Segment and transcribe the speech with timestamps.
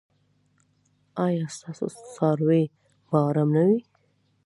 [1.25, 2.63] ایا ستاسو څاروي
[3.09, 3.79] به ارام نه وي؟